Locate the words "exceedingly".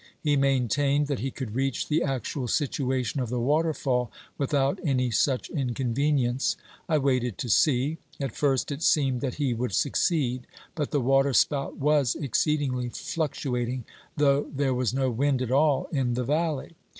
12.15-12.89